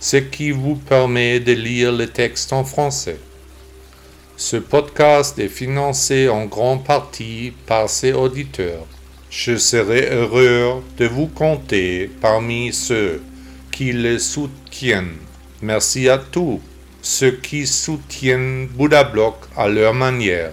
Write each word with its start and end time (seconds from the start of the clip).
ce 0.00 0.16
qui 0.16 0.50
vous 0.50 0.76
permet 0.76 1.40
de 1.40 1.52
lire 1.52 1.92
le 1.92 2.06
texte 2.06 2.54
en 2.54 2.64
français. 2.64 3.20
Ce 4.36 4.56
podcast 4.56 5.38
est 5.38 5.48
financé 5.48 6.30
en 6.30 6.46
grande 6.46 6.84
partie 6.84 7.52
par 7.66 7.90
ses 7.90 8.14
auditeurs. 8.14 8.86
Je 9.28 9.58
serai 9.58 10.08
heureux 10.10 10.82
de 10.96 11.06
vous 11.06 11.26
compter 11.26 12.10
parmi 12.22 12.72
ceux 12.72 13.20
qui 13.70 13.92
le 13.92 14.18
soutiennent. 14.18 15.18
Merci 15.60 16.08
à 16.08 16.16
tous 16.16 16.60
ceux 17.02 17.32
qui 17.32 17.66
soutiennent 17.66 18.66
Bouddha 18.68 19.04
Block 19.04 19.36
à 19.54 19.68
leur 19.68 19.92
manière. 19.92 20.52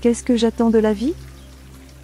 Qu'est-ce 0.00 0.24
que 0.24 0.36
j'attends 0.36 0.70
de 0.70 0.78
la 0.78 0.92
vie? 0.92 1.14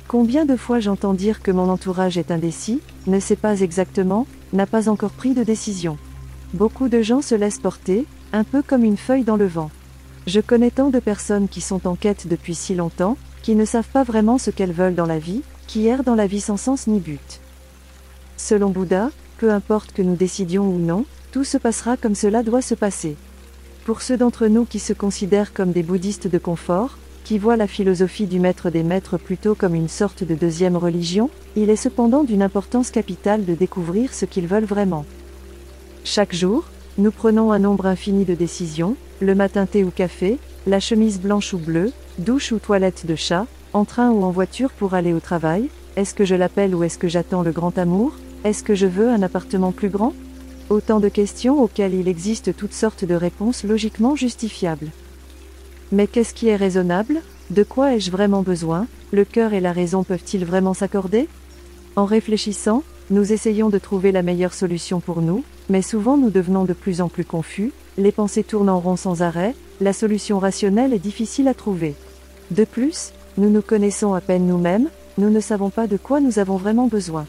Combien 0.07 0.45
de 0.45 0.57
fois 0.57 0.79
j'entends 0.79 1.15
dire 1.15 1.43
que 1.43 1.51
mon 1.51 1.69
entourage 1.69 2.17
est 2.17 2.31
indécis, 2.31 2.81
ne 3.09 3.19
sait 3.19 3.37
pas 3.37 3.61
exactement, 3.61 4.27
n'a 4.57 4.67
pas 4.67 4.89
encore 4.89 5.13
pris 5.13 5.35
de 5.35 5.45
décision. 5.45 5.99
Beaucoup 6.55 6.89
de 6.89 7.03
gens 7.03 7.23
se 7.23 7.35
laissent 7.35 7.61
porter, 7.61 8.07
un 8.33 8.43
peu 8.43 8.63
comme 8.63 8.85
une 8.85 8.97
feuille 8.97 9.25
dans 9.25 9.37
le 9.37 9.47
vent. 9.47 9.71
Je 10.27 10.41
connais 10.41 10.71
tant 10.73 10.91
de 10.91 10.99
personnes 10.99 11.49
qui 11.49 11.61
sont 11.61 11.87
en 11.87 11.95
quête 11.95 12.27
depuis 12.27 12.55
si 12.55 12.75
longtemps, 12.75 13.17
qui 13.43 13.55
ne 13.55 13.65
savent 13.65 13.89
pas 13.93 14.03
vraiment 14.03 14.39
ce 14.39 14.51
qu'elles 14.51 14.73
veulent 14.73 14.97
dans 14.97 15.07
la 15.07 15.21
vie, 15.21 15.43
qui 15.69 15.87
errent 15.87 16.03
dans 16.03 16.17
la 16.17 16.27
vie 16.27 16.41
sans 16.41 16.57
sens 16.57 16.89
ni 16.89 16.99
but. 16.99 17.41
Selon 18.37 18.71
Bouddha, 18.71 19.11
peu 19.39 19.53
importe 19.53 19.93
que 19.93 20.03
nous 20.03 20.17
décidions 20.17 20.67
ou 20.67 20.79
non, 20.79 21.05
tout 21.31 21.45
se 21.45 21.59
passera 21.59 21.97
comme 21.97 22.15
cela 22.15 22.43
doit 22.43 22.63
se 22.63 22.75
passer. 22.75 23.17
Pour 23.85 24.03
ceux 24.03 24.17
d'entre 24.17 24.49
nous 24.49 24.65
qui 24.65 24.79
se 24.79 24.93
considèrent 24.93 25.53
comme 25.53 25.71
des 25.71 25.83
bouddhistes 25.83 26.29
de 26.29 26.39
confort, 26.39 26.99
qui 27.27 27.39
voient 27.39 27.57
la 27.57 27.67
philosophie 27.67 28.29
du 28.29 28.39
maître 28.39 28.71
des 28.71 28.85
maîtres 28.85 29.19
plutôt 29.19 29.57
comme 29.57 29.75
une 29.75 29.89
sorte 29.89 30.23
de 30.23 30.37
deuxième 30.37 30.77
religion, 30.77 31.29
il 31.57 31.71
est 31.71 31.75
cependant 31.75 32.23
d'une 32.23 32.41
importance 32.41 32.93
capitale 32.93 33.45
de 33.45 33.55
découvrir 33.55 34.15
ce 34.15 34.27
qu'ils 34.27 34.47
veulent 34.47 34.65
vraiment. 34.65 35.05
Chaque 36.05 36.33
jour, 36.33 36.67
nous 36.99 37.11
prenons 37.11 37.51
un 37.51 37.59
nombre 37.59 37.87
infini 37.87 38.25
de 38.25 38.35
décisions, 38.35 38.95
le 39.19 39.35
matin 39.35 39.67
thé 39.67 39.83
ou 39.83 39.91
café, 39.91 40.39
la 40.69 40.79
chemise 40.79 41.19
blanche 41.19 41.53
ou 41.53 41.59
bleue, 41.59 41.93
douche 42.19 42.53
ou 42.53 42.61
toilette 42.61 43.07
de 43.07 43.17
chat, 43.17 43.47
en 43.73 43.85
train 43.85 44.11
ou 44.13 44.23
en 44.23 44.31
voiture 44.31 44.71
pour 44.71 44.95
aller 44.95 45.13
au 45.13 45.19
travail, 45.19 45.69
est-ce 45.97 46.15
que 46.15 46.25
je 46.25 46.37
l'appelle 46.37 46.77
ou 46.77 46.85
est-ce 46.85 46.97
que 46.97 47.09
j'attends 47.09 47.43
le 47.43 47.51
grand 47.51 47.77
amour, 47.77 48.13
est-ce 48.45 48.63
que 48.63 48.77
je 48.77 48.87
veux 48.87 49.11
un 49.11 49.23
appartement 49.23 49.73
plus 49.73 49.89
grand? 49.89 50.13
Autant 50.71 51.01
de 51.01 51.09
questions 51.09 51.61
auxquelles 51.61 51.95
il 51.95 52.07
existe 52.07 52.55
toutes 52.55 52.73
sortes 52.73 53.05
de 53.05 53.17
réponses 53.17 53.65
logiquement 53.65 54.15
justifiables. 54.15 54.93
Mais 55.93 56.07
qu'est-ce 56.07 56.35
qui 56.35 56.49
est 56.49 56.57
raisonnable? 56.57 57.21
De 57.51 57.63
quoi 57.63 57.95
ai-je 57.95 58.11
vraiment 58.11 58.43
besoin? 58.43 58.87
Le 59.13 59.25
cœur 59.25 59.53
et 59.53 59.61
la 59.61 59.73
raison 59.73 60.03
peuvent-ils 60.03 60.45
vraiment 60.45 60.75
s'accorder? 60.75 61.29
En 61.95 62.05
réfléchissant, 62.05 62.83
nous 63.11 63.33
essayons 63.33 63.71
de 63.71 63.79
trouver 63.79 64.11
la 64.11 64.23
meilleure 64.23 64.53
solution 64.53 64.99
pour 64.99 65.23
nous, 65.23 65.45
mais 65.69 65.83
souvent 65.83 66.17
nous 66.17 66.31
devenons 66.31 66.65
de 66.65 66.73
plus 66.73 67.01
en 67.01 67.09
plus 67.09 67.25
confus, 67.25 67.73
les 67.99 68.11
pensées 68.11 68.43
tournent 68.43 68.69
en 68.69 68.81
rond 68.81 68.97
sans 68.97 69.23
arrêt, 69.23 69.55
la 69.81 69.93
solution 69.93 70.41
rationnelle 70.41 70.93
est 70.93 70.99
difficile 70.99 71.47
à 71.47 71.55
trouver. 71.55 71.95
De 72.51 72.65
plus, 72.65 73.13
nous 73.39 73.49
nous 73.49 73.63
connaissons 73.63 74.13
à 74.13 74.21
peine 74.21 74.47
nous-mêmes, 74.47 74.89
nous 75.19 75.31
ne 75.31 75.41
savons 75.41 75.71
pas 75.71 75.87
de 75.87 75.97
quoi 75.97 76.21
nous 76.21 76.41
avons 76.41 76.57
vraiment 76.57 76.89
besoin. 76.89 77.27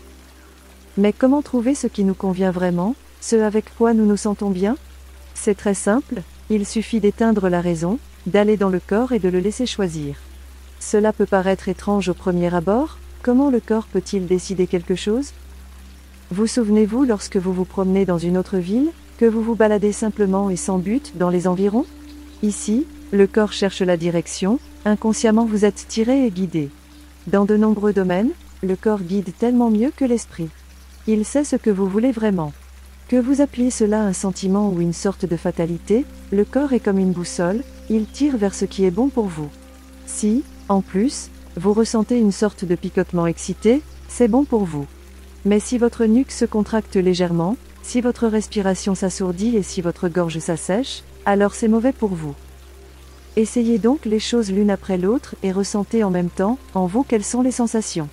Mais 0.98 1.14
comment 1.14 1.44
trouver 1.44 1.76
ce 1.76 1.86
qui 1.86 2.04
nous 2.04 2.16
convient 2.16 2.52
vraiment, 2.52 2.96
ce 3.22 3.36
avec 3.36 3.66
quoi 3.78 3.94
nous 3.94 4.06
nous 4.06 4.18
sentons 4.18 4.50
bien? 4.50 4.78
C'est 5.36 5.56
très 5.56 5.76
simple, 5.76 6.24
il 6.50 6.66
suffit 6.66 7.00
d'éteindre 7.00 7.50
la 7.50 7.62
raison, 7.62 8.00
d'aller 8.28 8.58
dans 8.58 8.70
le 8.70 8.80
corps 8.80 9.14
et 9.14 9.20
de 9.20 9.30
le 9.30 9.40
laisser 9.40 9.66
choisir. 9.66 10.18
Cela 10.80 11.12
peut 11.12 11.26
paraître 11.26 11.70
étrange 11.70 12.10
au 12.10 12.14
premier 12.14 12.54
abord, 12.54 13.00
comment 13.24 13.50
le 13.50 13.60
corps 13.60 13.88
peut-il 13.88 14.28
décider 14.28 14.68
quelque 14.68 14.96
chose? 14.96 15.32
Vous 16.30 16.46
souvenez-vous 16.46 17.06
lorsque 17.06 17.38
vous 17.38 17.54
vous 17.54 17.66
promenez 17.66 18.06
dans 18.06 18.18
une 18.18 18.38
autre 18.38 18.58
ville, 18.58 18.92
que 19.18 19.26
vous 19.26 19.42
vous 19.42 19.56
baladez 19.56 19.92
simplement 19.92 20.50
et 20.50 20.58
sans 20.58 20.78
but 20.78 21.18
dans 21.18 21.30
les 21.30 21.48
environs? 21.48 21.86
Ici, 22.44 22.86
le 23.12 23.26
corps 23.26 23.54
cherche 23.54 23.82
la 23.82 23.98
direction, 23.98 24.60
inconsciemment 24.86 25.46
vous 25.46 25.66
êtes 25.66 25.86
tiré 25.88 26.26
et 26.26 26.32
guidé. 26.32 26.70
Dans 27.26 27.46
de 27.46 27.58
nombreux 27.58 27.94
domaines, 27.94 28.32
le 28.62 28.76
corps 28.76 29.02
guide 29.02 29.32
tellement 29.40 29.72
mieux 29.72 29.92
que 29.96 30.06
l'esprit. 30.06 30.50
Il 31.08 31.24
sait 31.26 31.46
ce 31.46 31.56
que 31.56 31.70
vous 31.70 31.88
voulez 31.88 32.12
vraiment. 32.12 32.52
Que 33.08 33.16
vous 33.16 33.40
appeliez 33.40 33.72
cela 33.72 34.02
un 34.02 34.12
sentiment 34.12 34.70
ou 34.70 34.82
une 34.82 34.92
sorte 34.92 35.26
de 35.26 35.38
fatalité, 35.38 36.06
le 36.34 36.44
corps 36.44 36.74
est 36.74 36.82
comme 36.82 37.00
une 37.00 37.14
boussole, 37.14 37.64
il 37.90 38.06
tire 38.06 38.36
vers 38.36 38.54
ce 38.54 38.66
qui 38.66 38.84
est 38.84 38.92
bon 38.92 39.08
pour 39.08 39.28
vous. 39.28 39.48
Si, 40.06 40.44
en 40.68 40.82
plus, 40.82 41.30
vous 41.56 41.72
ressentez 41.72 42.20
une 42.20 42.34
sorte 42.34 42.66
de 42.66 42.76
picotement 42.76 43.26
excité, 43.26 43.82
c'est 44.10 44.28
bon 44.28 44.44
pour 44.44 44.66
vous. 44.66 44.88
Mais 45.46 45.62
si 45.62 45.78
votre 45.78 46.04
nuque 46.04 46.32
se 46.32 46.44
contracte 46.44 46.98
légèrement, 46.98 47.56
si 47.82 48.02
votre 48.02 48.28
respiration 48.28 48.94
s'assourdit 48.94 49.56
et 49.56 49.64
si 49.64 49.82
votre 49.82 50.10
gorge 50.10 50.40
s'assèche, 50.40 51.04
alors 51.26 51.56
c'est 51.56 51.70
mauvais 51.70 51.94
pour 51.94 52.10
vous. 52.10 52.36
Essayez 53.38 53.78
donc 53.78 54.04
les 54.04 54.20
choses 54.20 54.52
l'une 54.52 54.70
après 54.70 54.98
l'autre 54.98 55.36
et 55.44 55.54
ressentez 55.54 56.04
en 56.04 56.10
même 56.10 56.30
temps, 56.30 56.58
en 56.74 56.88
vous, 56.88 57.04
quelles 57.04 57.24
sont 57.24 57.42
les 57.42 57.52
sensations. 57.52 58.10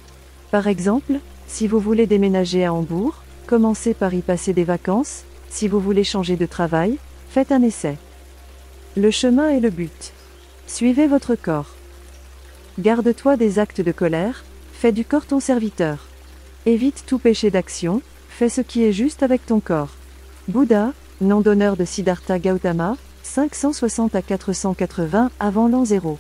Par 0.53 0.69
exemple, 0.69 1.15
si 1.49 1.67
vous 1.67 1.81
voulez 1.81 2.07
déménager 2.07 2.65
à 2.65 2.73
Hambourg, 2.73 3.24
Commencez 3.47 3.93
par 3.93 4.15
y 4.15 4.23
passer 4.23 4.55
des 4.55 4.65
vacances, 4.65 5.25
si 5.51 5.69
vous 5.69 5.79
voulez 5.79 6.05
changer 6.05 6.37
de 6.37 6.47
travail, 6.47 6.99
faites 7.29 7.53
un 7.53 7.63
essai. 7.63 7.97
Le 8.97 9.11
chemin 9.11 9.51
est 9.51 9.61
le 9.61 9.71
but. 9.71 10.13
Suivez 10.67 11.07
votre 11.07 11.35
corps. 11.35 11.75
Garde-toi 12.79 13.37
des 13.37 13.59
actes 13.59 13.83
de 13.83 13.93
colère, 13.93 14.45
fais 14.73 14.93
du 14.93 15.05
corps 15.05 15.27
ton 15.27 15.41
serviteur. 15.41 16.07
Évite 16.65 17.05
tout 17.07 17.19
péché 17.19 17.51
d'action, 17.51 18.01
fais 18.31 18.49
ce 18.49 18.63
qui 18.63 18.83
est 18.83 18.93
juste 18.93 19.23
avec 19.23 19.45
ton 19.45 19.61
corps. 19.61 19.95
Bouddha, 20.49 20.93
nom 21.21 21.41
d'honneur 21.41 21.77
de 21.77 21.85
Siddhartha 21.85 22.39
Gautama, 22.39 22.97
560 23.23 24.15
à 24.15 24.23
480 24.23 25.31
avant 25.39 25.69
l'an 25.69 25.85
0. 25.85 26.19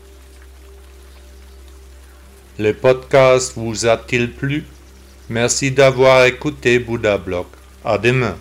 Le 2.58 2.72
podcast 2.72 3.54
vous 3.56 3.86
a-t-il 3.86 4.32
plu? 4.32 4.64
Merci 5.30 5.70
d'avoir 5.70 6.26
écouté 6.26 6.78
Bouddha 6.78 7.16
Blog. 7.16 7.46
À 7.84 7.96
demain. 7.96 8.36